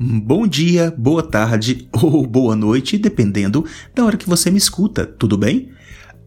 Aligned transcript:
Bom 0.00 0.46
dia, 0.46 0.94
boa 0.96 1.24
tarde 1.24 1.88
ou 2.00 2.24
boa 2.24 2.54
noite, 2.54 2.96
dependendo 2.96 3.64
da 3.92 4.04
hora 4.04 4.16
que 4.16 4.28
você 4.28 4.48
me 4.48 4.56
escuta, 4.56 5.04
tudo 5.04 5.36
bem? 5.36 5.72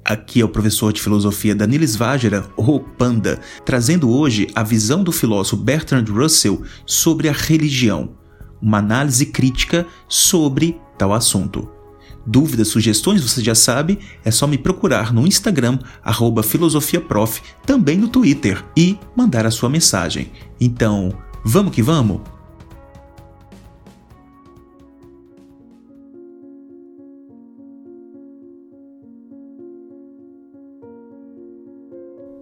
Aqui 0.04 0.42
é 0.42 0.44
o 0.44 0.50
professor 0.50 0.92
de 0.92 1.02
filosofia 1.02 1.56
Danilis 1.56 1.96
Vajera, 1.96 2.46
ou 2.58 2.82
Panda, 2.82 3.40
trazendo 3.64 4.12
hoje 4.12 4.50
a 4.54 4.62
visão 4.62 5.02
do 5.02 5.12
filósofo 5.14 5.56
Bertrand 5.56 6.04
Russell 6.04 6.64
sobre 6.86 7.30
a 7.30 7.32
religião, 7.32 8.18
uma 8.62 8.80
análise 8.80 9.28
crítica 9.28 9.88
sobre 10.06 10.78
tal 10.98 11.14
assunto. 11.14 11.70
Dúvidas, 12.28 12.68
sugestões, 12.68 13.22
você 13.22 13.42
já 13.42 13.56
sabe, 13.56 14.00
é 14.26 14.32
só 14.32 14.48
me 14.48 14.58
procurar 14.58 15.14
no 15.14 15.26
Instagram, 15.26 15.80
filosofiaprof, 16.44 17.42
também 17.66 17.98
no 17.98 18.10
Twitter, 18.10 18.66
e 18.76 19.00
mandar 19.16 19.46
a 19.46 19.52
sua 19.52 19.70
mensagem. 19.70 20.30
Então, 20.60 21.18
vamos 21.46 21.74
que 21.74 21.82
vamos? 21.82 22.20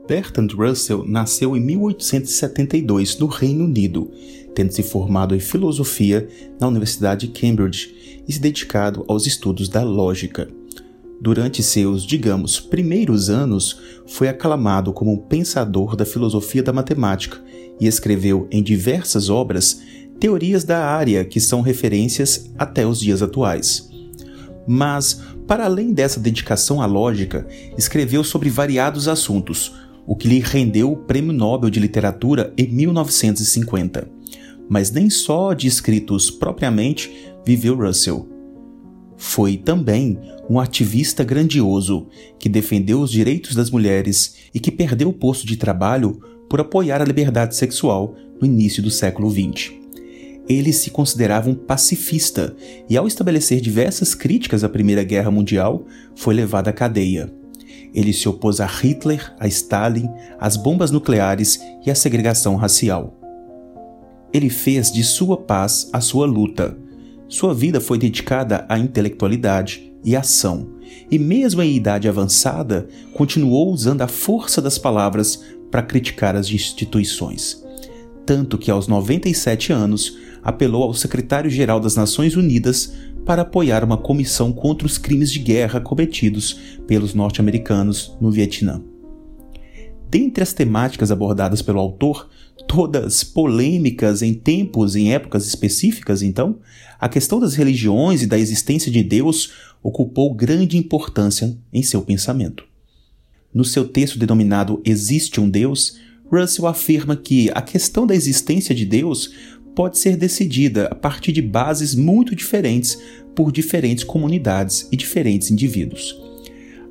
Bertrand 0.10 0.48
Russell 0.58 1.06
nasceu 1.06 1.56
em 1.56 1.60
1872 1.60 3.20
no 3.20 3.28
Reino 3.28 3.66
Unido, 3.66 4.10
tendo 4.56 4.72
se 4.74 4.82
formado 4.82 5.36
em 5.36 5.40
filosofia 5.40 6.28
na 6.60 6.68
Universidade 6.68 7.28
de 7.28 7.40
Cambridge 7.40 8.24
e 8.28 8.34
se 8.34 8.40
dedicado 8.40 9.06
aos 9.08 9.28
estudos 9.28 9.70
da 9.70 9.84
lógica. 9.84 10.50
Durante 11.22 11.62
seus, 11.62 12.02
digamos, 12.02 12.60
primeiros 12.60 13.30
anos, 13.30 13.80
foi 14.08 14.28
aclamado 14.28 14.92
como 14.92 15.14
um 15.14 15.18
pensador 15.18 15.96
da 15.96 16.06
filosofia 16.06 16.64
da 16.64 16.74
matemática 16.74 17.40
e 17.80 17.86
escreveu 17.86 18.48
em 18.50 18.64
diversas 18.64 19.30
obras 19.30 19.80
teorias 20.20 20.64
da 20.64 20.88
área 20.88 21.24
que 21.24 21.40
são 21.40 21.62
referências 21.62 22.50
até 22.58 22.84
os 22.84 23.00
dias 23.00 23.22
atuais. 23.22 23.88
Mas, 24.68 25.22
para 25.46 25.66
além 25.66 25.94
dessa 25.94 26.20
dedicação 26.20 26.82
à 26.82 26.88
lógica, 26.88 27.48
escreveu 27.78 28.24
sobre 28.24 28.50
variados 28.50 29.08
assuntos, 29.08 29.72
o 30.10 30.16
que 30.16 30.28
lhe 30.28 30.40
rendeu 30.40 30.92
o 30.92 30.98
Prêmio 30.98 31.32
Nobel 31.32 31.70
de 31.70 31.80
Literatura 31.80 32.52
em 32.58 32.68
1950. 32.68 34.10
Mas 34.68 34.90
nem 34.90 35.08
só 35.08 35.54
de 35.54 35.68
escritos 35.68 36.32
propriamente 36.32 37.12
viveu 37.46 37.76
Russell. 37.76 38.28
Foi 39.16 39.56
também 39.56 40.18
um 40.50 40.60
ativista 40.60 41.24
grandioso 41.24 42.08
que 42.40 42.50
defendeu 42.50 43.02
os 43.02 43.12
direitos 43.12 43.54
das 43.54 43.70
mulheres 43.70 44.34
e 44.52 44.60
que 44.60 44.72
perdeu 44.72 45.10
o 45.10 45.14
posto 45.14 45.46
de 45.46 45.56
trabalho 45.56 46.20
por 46.50 46.60
apoiar 46.60 47.04
a 47.04 47.06
liberdade 47.06 47.56
sexual 47.56 48.16
no 48.42 48.48
início 48.48 48.82
do 48.82 48.90
século 48.90 49.30
XX. 49.30 49.74
Ele 50.50 50.74
se 50.74 50.90
considerava 50.90 51.52
um 51.52 51.54
pacifista 51.54 52.56
e, 52.90 52.98
ao 52.98 53.06
estabelecer 53.06 53.62
diversas 53.62 54.16
críticas 54.16 54.64
à 54.64 54.70
Primeira 54.70 55.04
Guerra 55.04 55.30
Mundial, 55.30 55.86
foi 56.16 56.34
levado 56.34 56.68
à 56.68 56.74
cadeia. 56.74 57.32
Ele 57.94 58.14
se 58.14 58.30
opôs 58.30 58.60
a 58.60 58.66
Hitler, 58.66 59.34
a 59.40 59.48
Stalin, 59.48 60.10
às 60.40 60.56
bombas 60.56 60.92
nucleares 60.92 61.60
e 61.86 61.90
à 61.90 61.96
segregação 61.96 62.56
racial. 62.56 63.18
Ele 64.32 64.50
fez 64.50 64.92
de 64.92 65.04
sua 65.04 65.38
paz 65.38 65.90
a 65.92 66.00
sua 66.00 66.26
luta. 66.26 66.78
Sua 67.28 67.54
vida 67.54 67.82
foi 67.82 67.98
dedicada 67.98 68.66
à 68.70 68.78
intelectualidade 68.78 69.94
e 70.04 70.16
ação, 70.16 70.70
e 71.12 71.20
mesmo 71.20 71.62
em 71.62 71.76
idade 71.76 72.08
avançada, 72.08 72.88
continuou 73.14 73.72
usando 73.72 74.02
a 74.02 74.08
força 74.08 74.62
das 74.62 74.78
palavras 74.78 75.44
para 75.70 75.84
criticar 75.84 76.36
as 76.36 76.50
instituições. 76.50 77.64
Tanto 78.26 78.58
que 78.58 78.72
aos 78.72 78.88
97 78.88 79.74
anos 79.74 80.18
apelou 80.44 80.84
ao 80.84 80.94
secretário-geral 80.94 81.80
das 81.80 81.96
Nações 81.96 82.36
Unidas 82.36 82.94
para 83.30 83.44
apoiar 83.44 83.84
uma 83.84 83.96
comissão 83.96 84.52
contra 84.52 84.88
os 84.88 84.98
crimes 84.98 85.32
de 85.32 85.38
guerra 85.38 85.80
cometidos 85.80 86.60
pelos 86.88 87.14
norte-americanos 87.14 88.18
no 88.20 88.32
Vietnã. 88.32 88.82
Dentre 90.10 90.42
as 90.42 90.52
temáticas 90.52 91.12
abordadas 91.12 91.62
pelo 91.62 91.80
autor, 91.80 92.28
todas 92.68 93.24
polêmicas 93.24 94.24
em 94.24 94.34
tempos 94.34 94.96
e 94.96 95.02
em 95.02 95.14
épocas 95.14 95.46
específicas, 95.46 96.24
então, 96.24 96.58
a 97.00 97.08
questão 97.08 97.40
das 97.40 97.54
religiões 97.54 98.24
e 98.24 98.26
da 98.26 98.40
existência 98.40 98.92
de 98.92 99.04
Deus 99.04 99.52
ocupou 99.84 100.34
grande 100.34 100.76
importância 100.76 101.56
em 101.72 101.84
seu 101.84 102.02
pensamento. 102.02 102.64
No 103.54 103.64
seu 103.64 103.88
texto 103.88 104.18
denominado 104.18 104.82
Existe 104.84 105.40
um 105.40 105.48
Deus, 105.48 106.00
Russell 106.32 106.66
afirma 106.66 107.16
que 107.16 107.52
a 107.54 107.62
questão 107.62 108.08
da 108.08 108.16
existência 108.16 108.74
de 108.74 108.86
Deus 108.86 109.32
pode 109.80 109.98
ser 109.98 110.18
decidida 110.18 110.88
a 110.88 110.94
partir 110.94 111.32
de 111.32 111.42
bases 111.42 111.96
muito 111.96 112.36
diferentes 112.36 113.02
por 113.34 113.50
diferentes 113.50 114.04
comunidades 114.04 114.90
e 114.92 114.98
diferentes 114.98 115.50
indivíduos. 115.50 116.22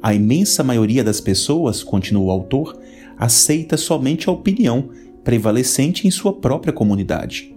A 0.00 0.14
imensa 0.14 0.64
maioria 0.64 1.04
das 1.04 1.20
pessoas, 1.20 1.82
continua 1.82 2.24
o 2.24 2.30
autor, 2.30 2.80
aceita 3.18 3.76
somente 3.76 4.26
a 4.26 4.32
opinião 4.32 4.88
prevalecente 5.22 6.08
em 6.08 6.10
sua 6.10 6.32
própria 6.32 6.72
comunidade. 6.72 7.54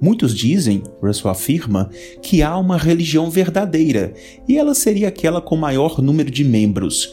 Muitos 0.00 0.32
dizem, 0.32 0.84
Russell 1.02 1.32
afirma, 1.32 1.90
que 2.22 2.40
há 2.40 2.56
uma 2.56 2.78
religião 2.78 3.28
verdadeira 3.28 4.14
e 4.48 4.56
ela 4.56 4.72
seria 4.72 5.08
aquela 5.08 5.40
com 5.40 5.56
maior 5.56 6.00
número 6.00 6.30
de 6.30 6.44
membros, 6.44 7.12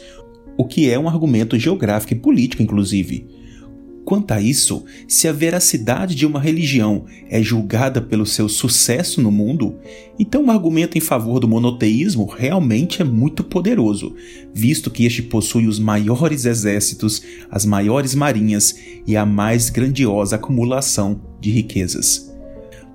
o 0.56 0.64
que 0.64 0.88
é 0.88 0.96
um 0.96 1.08
argumento 1.08 1.58
geográfico 1.58 2.12
e 2.12 2.20
político, 2.20 2.62
inclusive. 2.62 3.41
Quanto 4.04 4.32
a 4.32 4.40
isso, 4.40 4.84
se 5.06 5.28
a 5.28 5.32
veracidade 5.32 6.14
de 6.14 6.26
uma 6.26 6.40
religião 6.40 7.04
é 7.30 7.40
julgada 7.40 8.00
pelo 8.00 8.26
seu 8.26 8.48
sucesso 8.48 9.22
no 9.22 9.30
mundo, 9.30 9.76
então 10.18 10.44
o 10.44 10.50
argumento 10.50 10.98
em 10.98 11.00
favor 11.00 11.38
do 11.38 11.46
monoteísmo 11.46 12.26
realmente 12.26 13.00
é 13.00 13.04
muito 13.04 13.44
poderoso, 13.44 14.14
visto 14.52 14.90
que 14.90 15.04
este 15.04 15.22
possui 15.22 15.68
os 15.68 15.78
maiores 15.78 16.44
exércitos, 16.44 17.22
as 17.48 17.64
maiores 17.64 18.14
marinhas 18.14 18.74
e 19.06 19.16
a 19.16 19.24
mais 19.24 19.70
grandiosa 19.70 20.34
acumulação 20.34 21.20
de 21.40 21.50
riquezas. 21.50 22.32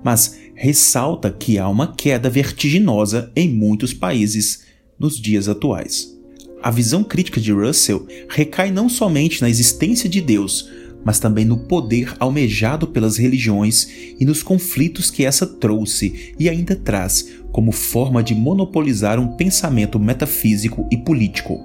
Mas 0.04 0.38
ressalta 0.54 1.30
que 1.30 1.58
há 1.58 1.68
uma 1.68 1.94
queda 1.94 2.28
vertiginosa 2.28 3.32
em 3.34 3.48
muitos 3.48 3.94
países 3.94 4.64
nos 4.98 5.18
dias 5.18 5.48
atuais. 5.48 6.18
A 6.60 6.70
visão 6.70 7.04
crítica 7.04 7.40
de 7.40 7.52
Russell 7.52 8.06
recai 8.28 8.72
não 8.72 8.88
somente 8.88 9.40
na 9.40 9.48
existência 9.48 10.08
de 10.08 10.20
Deus, 10.20 10.68
mas 11.04 11.18
também 11.18 11.44
no 11.44 11.56
poder 11.56 12.14
almejado 12.18 12.86
pelas 12.86 13.16
religiões 13.16 13.88
e 14.18 14.24
nos 14.24 14.42
conflitos 14.42 15.10
que 15.10 15.24
essa 15.24 15.46
trouxe 15.46 16.34
e 16.38 16.48
ainda 16.48 16.76
traz 16.76 17.28
como 17.52 17.72
forma 17.72 18.22
de 18.22 18.34
monopolizar 18.34 19.18
um 19.18 19.36
pensamento 19.36 19.98
metafísico 19.98 20.86
e 20.90 20.96
político. 20.96 21.58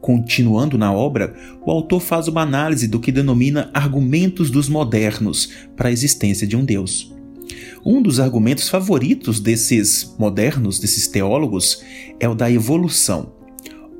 Continuando 0.00 0.78
na 0.78 0.92
obra, 0.92 1.34
o 1.64 1.70
autor 1.70 2.00
faz 2.00 2.26
uma 2.26 2.42
análise 2.42 2.88
do 2.88 3.00
que 3.00 3.12
denomina 3.12 3.70
argumentos 3.74 4.50
dos 4.50 4.68
modernos 4.68 5.50
para 5.76 5.88
a 5.88 5.92
existência 5.92 6.46
de 6.46 6.56
um 6.56 6.64
Deus. 6.64 7.12
Um 7.84 8.00
dos 8.00 8.20
argumentos 8.20 8.68
favoritos 8.68 9.40
desses 9.40 10.14
modernos, 10.18 10.78
desses 10.78 11.06
teólogos, 11.06 11.82
é 12.18 12.28
o 12.28 12.34
da 12.34 12.50
evolução 12.50 13.39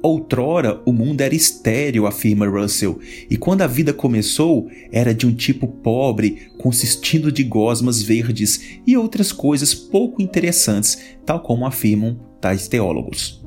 Outrora 0.02 0.80
o 0.86 0.92
mundo 0.92 1.20
era 1.20 1.34
estéril, 1.34 2.06
afirma 2.06 2.48
Russell, 2.48 2.98
e 3.28 3.36
quando 3.36 3.60
a 3.60 3.66
vida 3.66 3.92
começou, 3.92 4.70
era 4.90 5.14
de 5.14 5.26
um 5.26 5.34
tipo 5.34 5.68
pobre, 5.68 6.48
consistindo 6.56 7.30
de 7.30 7.44
gosmas 7.44 8.00
verdes 8.00 8.78
e 8.86 8.96
outras 8.96 9.30
coisas 9.30 9.74
pouco 9.74 10.22
interessantes, 10.22 10.98
tal 11.26 11.40
como 11.40 11.66
afirmam 11.66 12.18
tais 12.40 12.66
teólogos. 12.66 13.44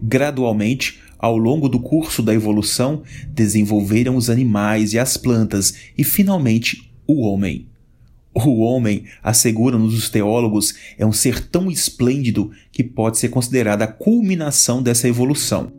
Gradualmente, 0.00 1.00
ao 1.18 1.36
longo 1.36 1.68
do 1.68 1.80
curso 1.80 2.22
da 2.22 2.32
evolução, 2.32 3.02
desenvolveram 3.30 4.14
os 4.14 4.30
animais 4.30 4.92
e 4.92 5.00
as 5.00 5.16
plantas 5.16 5.74
e, 5.96 6.04
finalmente, 6.04 6.92
o 7.08 7.22
homem. 7.22 7.66
O 8.32 8.60
homem, 8.60 9.04
asseguram-nos 9.20 9.94
os 9.94 10.08
teólogos, 10.08 10.74
é 10.96 11.04
um 11.04 11.12
ser 11.12 11.48
tão 11.48 11.68
esplêndido 11.68 12.52
que 12.70 12.84
pode 12.84 13.18
ser 13.18 13.30
considerado 13.30 13.82
a 13.82 13.88
culminação 13.88 14.80
dessa 14.80 15.08
evolução. 15.08 15.72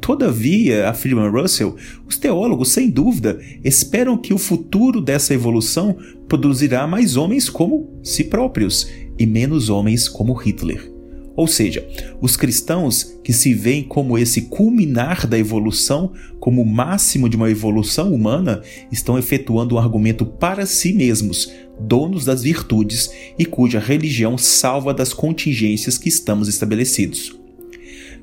Todavia, 0.00 0.88
afirma 0.88 1.28
Russell, 1.28 1.76
os 2.08 2.16
teólogos, 2.16 2.70
sem 2.70 2.88
dúvida, 2.88 3.38
esperam 3.62 4.16
que 4.16 4.32
o 4.32 4.38
futuro 4.38 5.00
dessa 5.00 5.34
evolução 5.34 5.96
produzirá 6.26 6.86
mais 6.86 7.16
homens 7.16 7.50
como 7.50 8.00
si 8.02 8.24
próprios 8.24 8.88
e 9.18 9.26
menos 9.26 9.68
homens 9.68 10.08
como 10.08 10.32
Hitler. 10.32 10.90
Ou 11.36 11.46
seja, 11.46 11.86
os 12.20 12.36
cristãos 12.36 13.18
que 13.22 13.32
se 13.32 13.54
veem 13.54 13.82
como 13.82 14.18
esse 14.18 14.42
culminar 14.42 15.26
da 15.26 15.38
evolução, 15.38 16.12
como 16.38 16.60
o 16.60 16.66
máximo 16.66 17.28
de 17.28 17.36
uma 17.36 17.50
evolução 17.50 18.12
humana, 18.12 18.62
estão 18.90 19.18
efetuando 19.18 19.74
um 19.74 19.78
argumento 19.78 20.26
para 20.26 20.66
si 20.66 20.92
mesmos, 20.92 21.50
donos 21.78 22.24
das 22.24 22.42
virtudes 22.42 23.10
e 23.38 23.44
cuja 23.44 23.78
religião 23.78 24.36
salva 24.36 24.92
das 24.92 25.14
contingências 25.14 25.96
que 25.96 26.08
estamos 26.08 26.48
estabelecidos. 26.48 27.39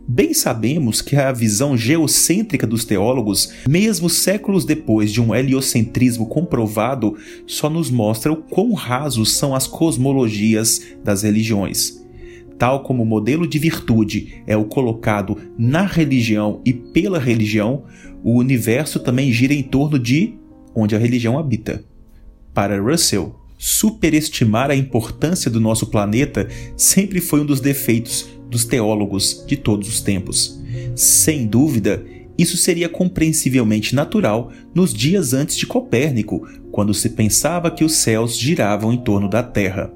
Bem 0.10 0.34
sabemos 0.34 1.02
que 1.02 1.18
a 1.18 1.34
visão 1.34 1.76
geocêntrica 1.76 2.66
dos 2.66 2.86
teólogos, 2.86 3.52
mesmo 3.68 4.10
séculos 4.10 4.64
depois 4.64 5.12
de 5.12 5.22
um 5.22 5.36
heliocentrismo 5.36 6.28
comprovado, 6.28 7.18
só 7.46 7.70
nos 7.70 7.92
mostra 7.92 8.32
o 8.32 8.38
quão 8.38 8.72
rasos 8.72 9.34
são 9.34 9.54
as 9.54 9.68
cosmologias 9.68 10.82
das 11.04 11.24
religiões. 11.24 12.02
Tal 12.58 12.84
como 12.84 13.04
o 13.04 13.06
modelo 13.06 13.46
de 13.46 13.60
virtude 13.60 14.42
é 14.48 14.56
o 14.56 14.64
colocado 14.64 15.38
na 15.58 15.86
religião 15.86 16.62
e 16.64 16.72
pela 16.72 17.20
religião, 17.20 17.84
o 18.24 18.38
universo 18.38 19.02
também 19.02 19.30
gira 19.30 19.54
em 19.54 19.62
torno 19.62 20.00
de 20.00 20.36
onde 20.74 20.96
a 20.96 21.00
religião 21.00 21.38
habita. 21.38 21.84
Para 22.54 22.82
Russell, 22.82 23.36
superestimar 23.58 24.72
a 24.72 24.76
importância 24.76 25.52
do 25.52 25.60
nosso 25.60 25.88
planeta 25.88 26.48
sempre 26.78 27.20
foi 27.20 27.42
um 27.42 27.46
dos 27.46 27.60
defeitos 27.60 28.37
dos 28.50 28.66
teólogos 28.66 29.44
de 29.48 29.58
todos 29.58 29.88
os 29.88 30.02
tempos. 30.02 30.60
Sem 30.96 31.46
dúvida, 31.46 32.04
isso 32.38 32.56
seria 32.56 32.88
compreensivelmente 32.88 33.96
natural 33.96 34.52
nos 34.74 34.94
dias 34.94 35.34
antes 35.34 35.58
de 35.58 35.66
Copérnico, 35.66 36.48
quando 36.72 36.94
se 36.94 37.10
pensava 37.10 37.72
que 37.72 37.84
os 37.84 37.94
céus 37.94 38.38
giravam 38.38 38.94
em 38.94 38.98
torno 38.98 39.28
da 39.28 39.42
Terra. 39.42 39.92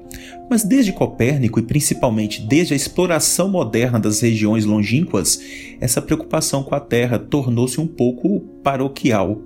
Mas 0.50 0.64
desde 0.64 0.92
Copérnico 0.92 1.60
e 1.60 1.62
principalmente 1.62 2.42
desde 2.42 2.74
a 2.74 2.76
exploração 2.76 3.48
moderna 3.48 4.00
das 4.00 4.20
regiões 4.20 4.64
longínquas, 4.64 5.40
essa 5.80 6.02
preocupação 6.02 6.64
com 6.64 6.74
a 6.74 6.80
Terra 6.80 7.18
tornou-se 7.18 7.80
um 7.80 7.86
pouco 7.86 8.40
paroquial. 8.62 9.40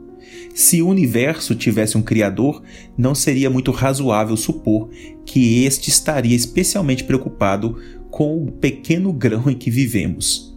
Se 0.55 0.81
o 0.81 0.89
universo 0.89 1.55
tivesse 1.55 1.99
um 1.99 2.03
criador, 2.03 2.63
não 2.97 3.15
seria 3.15 3.51
muito 3.51 3.71
razoável 3.71 4.37
supor 4.37 4.89
que 5.25 5.65
este 5.65 5.91
estaria 5.91 6.35
especialmente 6.35 7.05
preocupado 7.05 7.77
com 8.17 8.45
o 8.45 8.51
pequeno 8.51 9.13
grão 9.13 9.51
em 9.51 9.55
que 9.55 9.71
vivemos. 9.71 10.57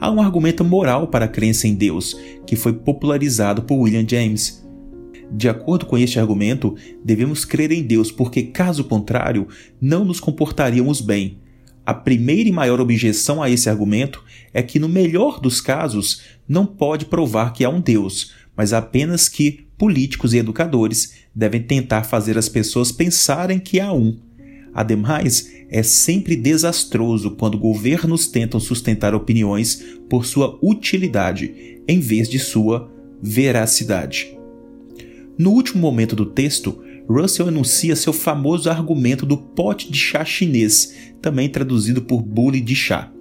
Há 0.00 0.10
um 0.10 0.22
argumento 0.22 0.64
moral 0.64 1.08
para 1.08 1.26
a 1.26 1.28
crença 1.28 1.68
em 1.68 1.74
Deus, 1.74 2.16
que 2.46 2.56
foi 2.56 2.72
popularizado 2.72 3.60
por 3.60 3.76
William 3.76 4.08
James. 4.08 4.66
De 5.30 5.46
acordo 5.46 5.84
com 5.84 5.98
este 5.98 6.18
argumento, 6.18 6.74
devemos 7.04 7.44
crer 7.44 7.72
em 7.72 7.82
Deus 7.82 8.10
porque, 8.10 8.44
caso 8.44 8.84
contrário, 8.84 9.46
não 9.78 10.02
nos 10.02 10.18
comportaríamos 10.18 11.02
bem. 11.02 11.36
A 11.84 11.92
primeira 11.92 12.48
e 12.48 12.52
maior 12.52 12.80
objeção 12.80 13.42
a 13.42 13.50
esse 13.50 13.68
argumento 13.68 14.24
é 14.54 14.62
que, 14.62 14.78
no 14.78 14.88
melhor 14.88 15.40
dos 15.40 15.60
casos, 15.60 16.22
não 16.48 16.64
pode 16.64 17.04
provar 17.04 17.52
que 17.52 17.66
há 17.66 17.68
um 17.68 17.82
Deus, 17.82 18.32
mas 18.56 18.72
apenas 18.72 19.28
que 19.28 19.66
políticos 19.76 20.32
e 20.32 20.38
educadores 20.38 21.12
devem 21.34 21.60
tentar 21.60 22.04
fazer 22.04 22.38
as 22.38 22.48
pessoas 22.48 22.90
pensarem 22.90 23.58
que 23.58 23.78
há 23.78 23.92
um. 23.92 24.16
Ademais, 24.74 25.52
é 25.70 25.82
sempre 25.82 26.34
desastroso 26.34 27.30
quando 27.32 27.58
governos 27.58 28.26
tentam 28.26 28.58
sustentar 28.58 29.14
opiniões 29.14 29.82
por 30.10 30.26
sua 30.26 30.58
utilidade 30.60 31.80
em 31.86 32.00
vez 32.00 32.28
de 32.28 32.38
sua 32.38 32.90
veracidade. 33.22 34.36
No 35.38 35.50
último 35.50 35.80
momento 35.80 36.14
do 36.16 36.26
texto, 36.26 36.82
Russell 37.08 37.48
enuncia 37.48 37.94
seu 37.94 38.12
famoso 38.12 38.70
argumento 38.70 39.24
do 39.26 39.36
pote 39.36 39.90
de 39.90 39.98
chá 39.98 40.24
chinês, 40.24 40.94
também 41.20 41.48
traduzido 41.48 42.02
por 42.02 42.22
bule 42.22 42.60
de 42.60 42.74
chá. 42.74 43.12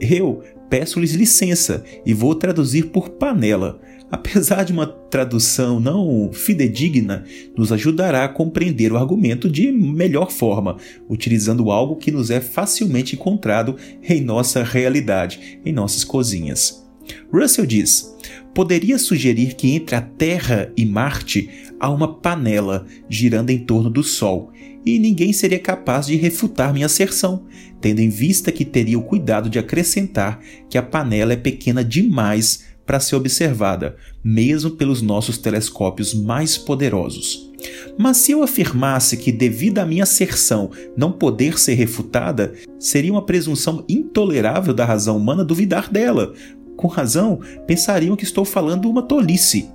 Eu 0.00 0.42
peço-lhes 0.70 1.12
licença 1.12 1.84
e 2.06 2.14
vou 2.14 2.34
traduzir 2.34 2.86
por 2.86 3.10
panela, 3.10 3.80
apesar 4.10 4.64
de 4.64 4.72
uma 4.72 4.86
tradução 4.86 5.80
não 5.80 6.30
fidedigna, 6.32 7.24
nos 7.56 7.72
ajudará 7.72 8.24
a 8.24 8.28
compreender 8.28 8.92
o 8.92 8.96
argumento 8.96 9.50
de 9.50 9.70
melhor 9.70 10.30
forma, 10.30 10.76
utilizando 11.08 11.70
algo 11.70 11.96
que 11.96 12.12
nos 12.12 12.30
é 12.30 12.40
facilmente 12.40 13.16
encontrado 13.16 13.76
em 14.02 14.22
nossa 14.22 14.62
realidade, 14.62 15.60
em 15.66 15.72
nossas 15.72 16.04
cozinhas. 16.04 16.88
Russell 17.32 17.66
diz: 17.66 18.09
poderia 18.54 18.98
sugerir 18.98 19.54
que 19.54 19.74
entre 19.74 19.96
a 19.96 20.00
Terra 20.00 20.72
e 20.76 20.84
Marte 20.84 21.50
há 21.78 21.90
uma 21.90 22.14
panela 22.14 22.86
girando 23.08 23.50
em 23.50 23.58
torno 23.58 23.90
do 23.90 24.02
Sol, 24.02 24.52
e 24.84 24.98
ninguém 24.98 25.32
seria 25.32 25.58
capaz 25.58 26.06
de 26.06 26.16
refutar 26.16 26.72
minha 26.72 26.86
asserção, 26.86 27.44
tendo 27.80 28.00
em 28.00 28.08
vista 28.08 28.50
que 28.50 28.64
teria 28.64 28.98
o 28.98 29.02
cuidado 29.02 29.50
de 29.50 29.58
acrescentar 29.58 30.40
que 30.68 30.78
a 30.78 30.82
panela 30.82 31.32
é 31.32 31.36
pequena 31.36 31.84
demais 31.84 32.64
para 32.86 32.98
ser 32.98 33.14
observada, 33.14 33.96
mesmo 34.24 34.72
pelos 34.72 35.00
nossos 35.00 35.38
telescópios 35.38 36.12
mais 36.12 36.58
poderosos. 36.58 37.48
Mas 37.98 38.16
se 38.16 38.32
eu 38.32 38.42
afirmasse 38.42 39.16
que, 39.16 39.30
devido 39.30 39.78
à 39.78 39.86
minha 39.86 40.02
asserção 40.02 40.70
não 40.96 41.12
poder 41.12 41.58
ser 41.58 41.74
refutada, 41.74 42.54
seria 42.78 43.12
uma 43.12 43.24
presunção 43.24 43.84
intolerável 43.88 44.72
da 44.72 44.84
razão 44.84 45.16
humana 45.16 45.44
duvidar 45.44 45.90
dela. 45.90 46.34
Com 46.80 46.88
razão, 46.88 47.40
pensariam 47.66 48.16
que 48.16 48.24
estou 48.24 48.42
falando 48.42 48.88
uma 48.88 49.02
tolice. 49.02 49.68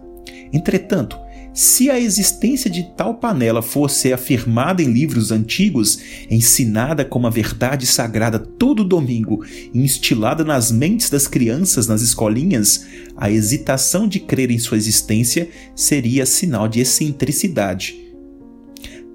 Entretanto, 0.52 1.16
se 1.54 1.88
a 1.88 2.00
existência 2.00 2.68
de 2.68 2.81
tal 2.98 3.13
panela 3.13 3.62
fosse 3.62 4.12
afirmada 4.12 4.81
em 4.81 4.92
livros 4.92 5.31
antigos, 5.31 6.00
ensinada 6.31 7.06
como 7.06 7.28
a 7.28 7.30
verdade 7.30 7.86
sagrada 7.86 8.40
todo 8.40 8.84
domingo 8.84 9.46
e 9.72 9.78
instilada 9.78 10.44
nas 10.44 10.72
mentes 10.72 11.07
das 11.07 11.28
crianças 11.28 11.86
nas 11.86 12.02
escolinhas, 12.02 12.88
a 13.16 13.30
hesitação 13.30 14.07
de 14.07 14.19
crer 14.19 14.50
em 14.50 14.57
sua 14.57 14.75
existência 14.75 15.48
seria 15.75 16.25
sinal 16.25 16.68
de 16.68 16.80
excentricidade. 16.80 18.04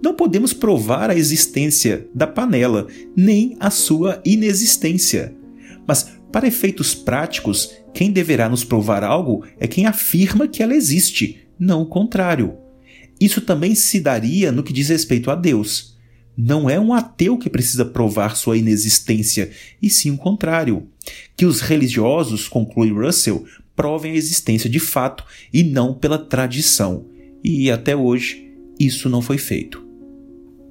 Não 0.00 0.14
podemos 0.14 0.52
provar 0.52 1.10
a 1.10 1.16
existência 1.16 2.06
da 2.14 2.28
panela, 2.28 2.86
nem 3.16 3.56
a 3.58 3.68
sua 3.68 4.22
inexistência. 4.24 5.34
Mas, 5.90 6.19
para 6.32 6.46
efeitos 6.46 6.94
práticos, 6.94 7.72
quem 7.92 8.10
deverá 8.10 8.48
nos 8.48 8.64
provar 8.64 9.02
algo 9.02 9.44
é 9.58 9.66
quem 9.66 9.86
afirma 9.86 10.48
que 10.48 10.62
ela 10.62 10.74
existe 10.74 11.40
não 11.58 11.82
o 11.82 11.86
contrário. 11.86 12.56
Isso 13.20 13.42
também 13.42 13.74
se 13.74 14.00
daria 14.00 14.50
no 14.50 14.62
que 14.62 14.72
diz 14.72 14.88
respeito 14.88 15.30
a 15.30 15.34
Deus. 15.34 15.98
Não 16.36 16.70
é 16.70 16.80
um 16.80 16.94
ateu 16.94 17.36
que 17.36 17.50
precisa 17.50 17.84
provar 17.84 18.34
sua 18.34 18.56
inexistência, 18.56 19.50
e 19.82 19.90
sim 19.90 20.10
o 20.10 20.16
contrário. 20.16 20.88
Que 21.36 21.44
os 21.44 21.60
religiosos, 21.60 22.48
conclui 22.48 22.90
Russell, 22.90 23.44
provem 23.76 24.12
a 24.12 24.16
existência 24.16 24.70
de 24.70 24.78
fato 24.78 25.22
e 25.52 25.62
não 25.62 25.92
pela 25.92 26.18
tradição. 26.18 27.06
E 27.44 27.70
até 27.70 27.94
hoje, 27.94 28.50
isso 28.78 29.10
não 29.10 29.20
foi 29.20 29.36
feito. 29.36 29.89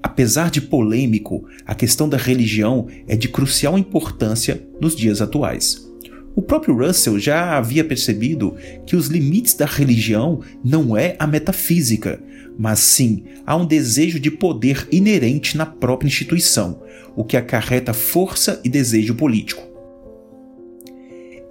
Apesar 0.01 0.49
de 0.49 0.61
polêmico, 0.61 1.45
a 1.65 1.75
questão 1.75 2.07
da 2.07 2.17
religião 2.17 2.87
é 3.07 3.15
de 3.15 3.27
crucial 3.27 3.77
importância 3.77 4.65
nos 4.79 4.95
dias 4.95 5.21
atuais. 5.21 5.89
O 6.35 6.41
próprio 6.41 6.77
Russell 6.77 7.19
já 7.19 7.57
havia 7.57 7.83
percebido 7.83 8.55
que 8.85 8.95
os 8.95 9.07
limites 9.07 9.53
da 9.53 9.65
religião 9.65 10.41
não 10.63 10.95
é 10.95 11.15
a 11.19 11.27
metafísica, 11.27 12.21
mas 12.57 12.79
sim 12.79 13.23
há 13.45 13.55
um 13.55 13.65
desejo 13.65 14.19
de 14.19 14.31
poder 14.31 14.87
inerente 14.91 15.57
na 15.57 15.65
própria 15.65 16.07
instituição, 16.07 16.81
o 17.15 17.23
que 17.25 17.35
acarreta 17.35 17.93
força 17.93 18.61
e 18.63 18.69
desejo 18.69 19.15
político. 19.15 19.68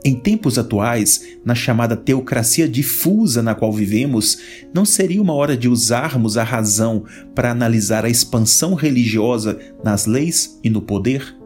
Em 0.09 0.15
tempos 0.15 0.59
atuais, 0.59 1.37
na 1.45 1.55
chamada 1.55 1.95
teocracia 1.95 2.67
difusa 2.67 3.43
na 3.43 3.55
qual 3.55 3.71
vivemos, 3.71 4.39
não 4.73 4.83
seria 4.83 5.21
uma 5.21 5.35
hora 5.35 5.55
de 5.55 5.69
usarmos 5.69 6.39
a 6.39 6.43
razão 6.43 7.05
para 7.35 7.51
analisar 7.51 8.07
a 8.07 8.09
expansão 8.09 8.73
religiosa 8.73 9.59
nas 9.85 10.07
leis 10.07 10.59
e 10.65 10.71
no 10.71 10.81
poder? 10.81 11.37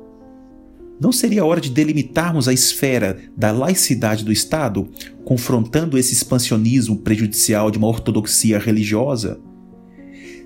Não 1.00 1.11
seria 1.11 1.45
hora 1.45 1.61
de 1.61 1.71
delimitarmos 1.71 2.47
a 2.47 2.52
esfera 2.52 3.19
da 3.37 3.50
laicidade 3.50 4.25
do 4.25 4.31
Estado, 4.31 4.88
confrontando 5.25 5.99
esse 5.99 6.12
expansionismo 6.12 6.99
prejudicial 6.99 7.69
de 7.69 7.78
uma 7.78 7.88
ortodoxia 7.88 8.61
religiosa? 8.61 9.40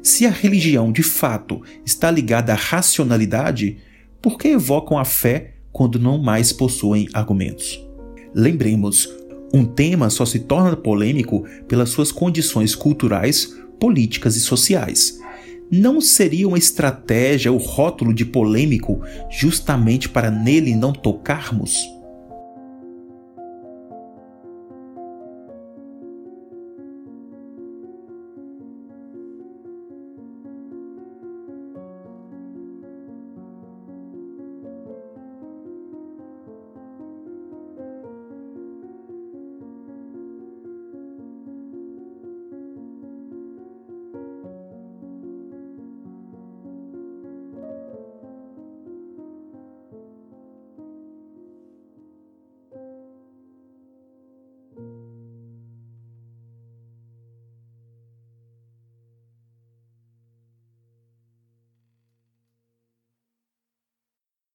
Se 0.02 0.24
a 0.24 0.30
religião 0.30 0.90
de 0.90 1.02
fato 1.02 1.60
está 1.84 2.10
ligada 2.10 2.54
à 2.54 2.56
racionalidade, 2.56 3.76
por 4.22 4.38
que 4.38 4.48
evocam 4.48 4.96
a 4.96 5.04
fé 5.04 5.56
quando 5.70 5.98
não 5.98 6.16
mais 6.16 6.50
possuem 6.50 7.06
argumentos? 7.12 7.85
Lembremos, 8.36 9.08
um 9.52 9.64
tema 9.64 10.10
só 10.10 10.26
se 10.26 10.40
torna 10.40 10.76
polêmico 10.76 11.44
pelas 11.66 11.88
suas 11.88 12.12
condições 12.12 12.74
culturais, 12.74 13.56
políticas 13.80 14.36
e 14.36 14.40
sociais 14.40 15.18
não 15.70 16.00
seria 16.00 16.46
uma 16.46 16.58
estratégia 16.58 17.52
o 17.52 17.56
rótulo 17.56 18.14
de 18.14 18.24
polêmico 18.24 19.00
justamente 19.28 20.08
para 20.08 20.30
nele 20.30 20.76
não 20.76 20.92
tocarmos? 20.92 21.95